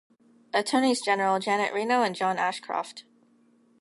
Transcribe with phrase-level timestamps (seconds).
[0.51, 3.03] Attorneys General Janet Reno and John Ashcroft.